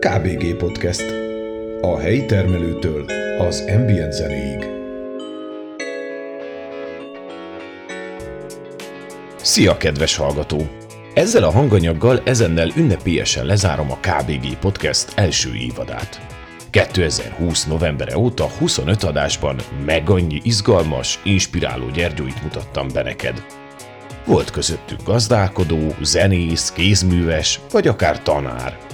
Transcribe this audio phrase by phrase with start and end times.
[0.00, 1.14] KBG Podcast.
[1.80, 3.04] A helyi termelőtől
[3.38, 4.66] az ambient zenéig.
[9.36, 10.68] Szia, kedves hallgató!
[11.14, 16.20] Ezzel a hanganyaggal ezennel ünnepélyesen lezárom a KBG Podcast első évadát.
[16.70, 23.42] 2020 novembere óta 25 adásban meg annyi izgalmas, inspiráló gyergyóit mutattam be neked.
[24.24, 28.78] Volt közöttük gazdálkodó, zenész, kézműves, vagy akár tanár–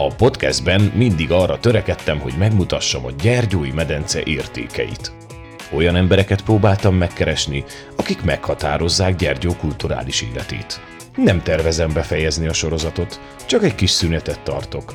[0.00, 5.12] a podcastben mindig arra törekedtem, hogy megmutassam a Gyergyói medence értékeit.
[5.72, 7.64] Olyan embereket próbáltam megkeresni,
[7.96, 10.80] akik meghatározzák Gyergyó kulturális életét.
[11.16, 14.94] Nem tervezem befejezni a sorozatot, csak egy kis szünetet tartok.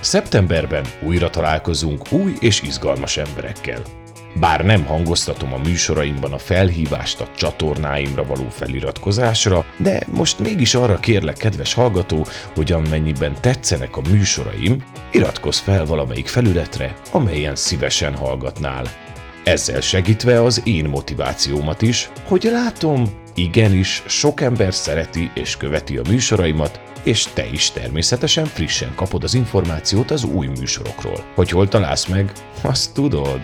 [0.00, 3.82] Szeptemberben újra találkozunk új és izgalmas emberekkel.
[4.40, 10.96] Bár nem hangoztatom a műsoraimban a felhívást a csatornáimra való feliratkozásra, de most mégis arra
[10.96, 18.84] kérlek, kedves hallgató, hogy amennyiben tetszenek a műsoraim, iratkozz fel valamelyik felületre, amelyen szívesen hallgatnál.
[19.44, 23.04] Ezzel segítve az én motivációmat is, hogy látom,
[23.34, 29.34] igenis sok ember szereti és követi a műsoraimat, és te is természetesen frissen kapod az
[29.34, 31.24] információt az új műsorokról.
[31.34, 32.32] Hogy hol találsz meg,
[32.62, 33.40] azt tudod.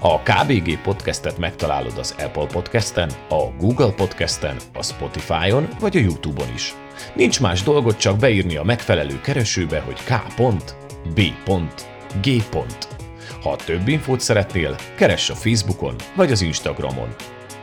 [0.00, 6.48] A KBG podcastet megtalálod az Apple podcasten, a Google podcasten, a Spotify-on vagy a YouTube-on
[6.54, 6.74] is.
[7.14, 11.32] Nincs más dolgot csak beírni a megfelelő keresőbe, hogy k.b.g.
[13.42, 17.14] Ha több infót szeretnél, keress a Facebookon vagy az Instagramon.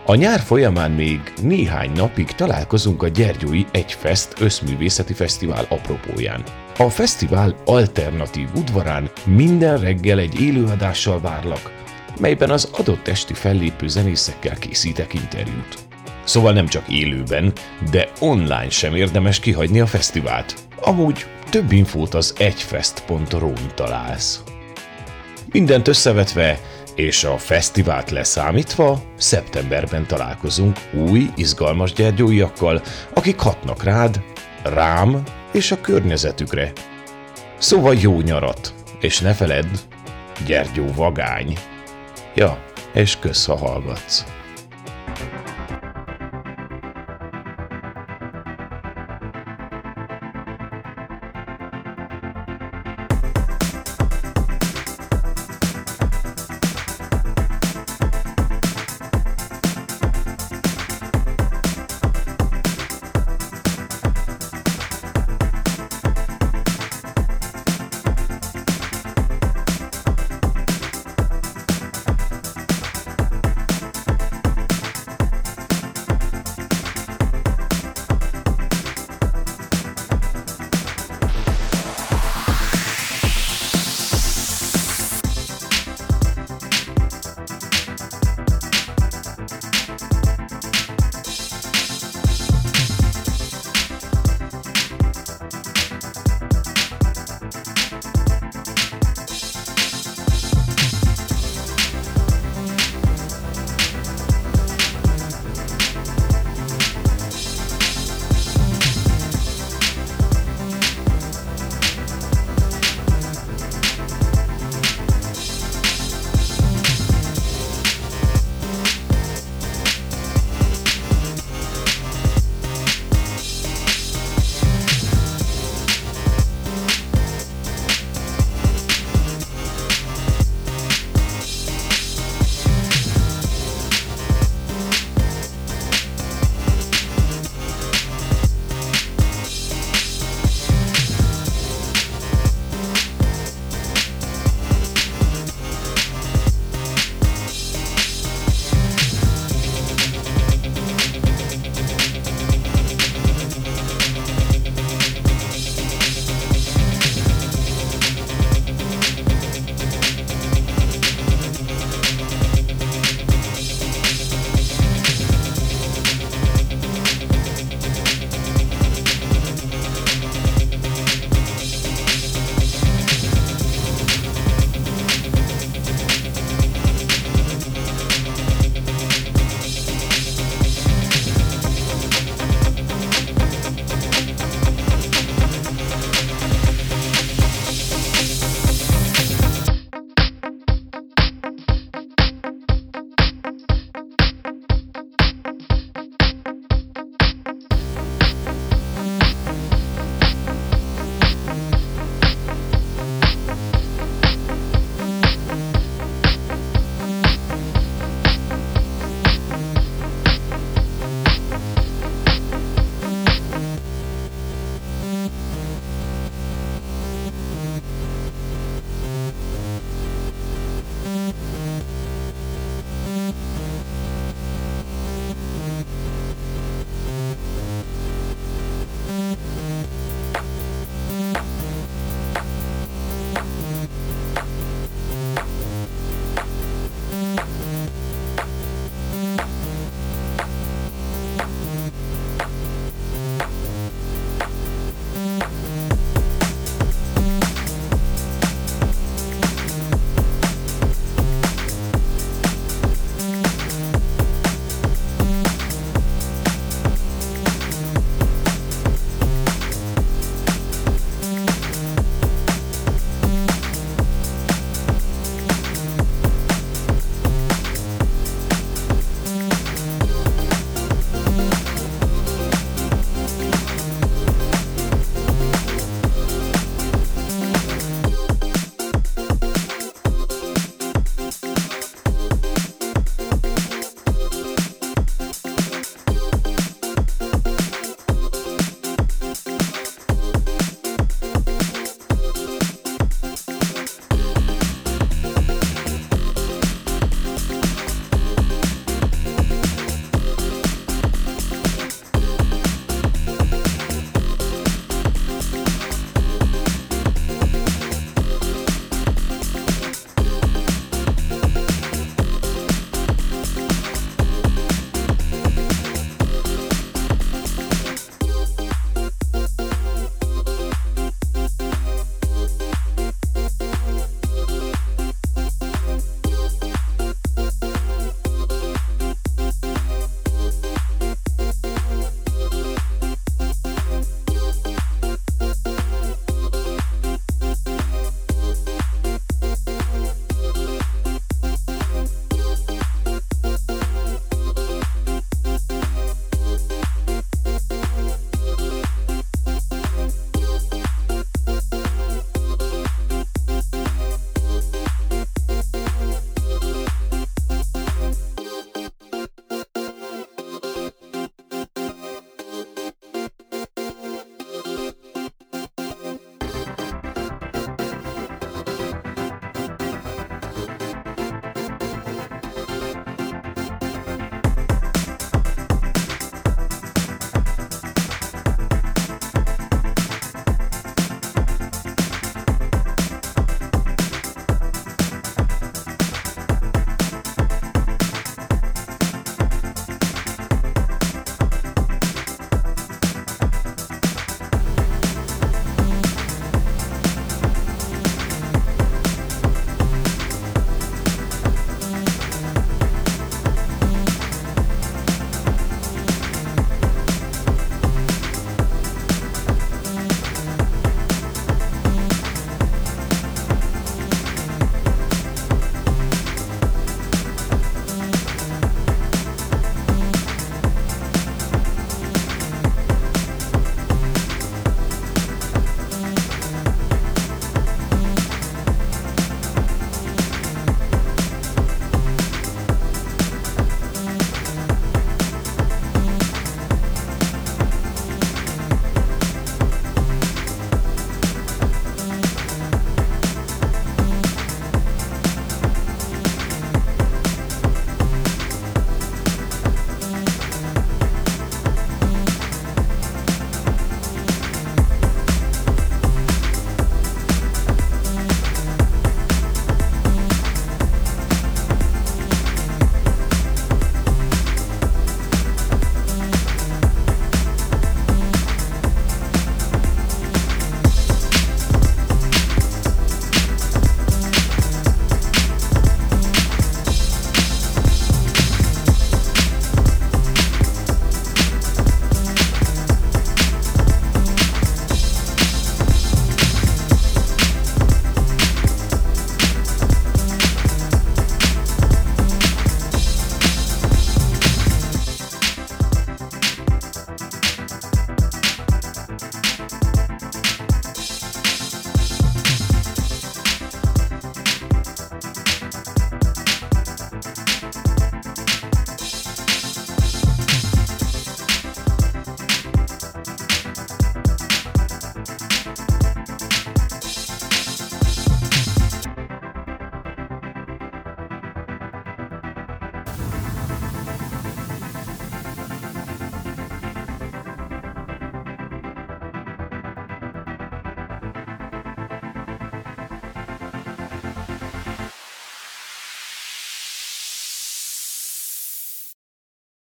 [0.06, 6.44] A nyár folyamán még néhány napig találkozunk a Gyergyói Egyfest összművészeti fesztivál apropóján.
[6.78, 11.83] A fesztivál alternatív udvarán minden reggel egy élőadással várlak,
[12.19, 15.77] melyben az adott esti fellépő zenészekkel készítek interjút.
[16.23, 17.53] Szóval nem csak élőben,
[17.91, 20.55] de online sem érdemes kihagyni a fesztivált.
[20.81, 24.44] Amúgy több infót az egyfest.ru-n találsz.
[25.52, 26.59] Mindent összevetve,
[26.95, 32.81] és a fesztivált leszámítva, szeptemberben találkozunk új, izgalmas gyergyóiakkal,
[33.13, 34.22] akik hatnak rád,
[34.63, 36.72] rám és a környezetükre.
[37.57, 39.67] Szóval jó nyarat, és ne feledd,
[40.45, 41.57] Gyergyó vagány.
[42.35, 42.57] Ja,
[42.94, 44.23] és kösz, ha hallgatsz.